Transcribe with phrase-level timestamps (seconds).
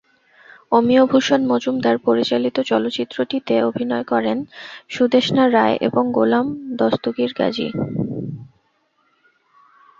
[0.71, 4.37] অমিয়ভূষণ মজুমদার পরিচালিত চলচ্চিত্রটিতে অভিনয় করেন
[4.89, 6.45] সুদেষ্ণা রায় এবং গোলাম
[6.79, 7.67] দস্তগীর গাজী।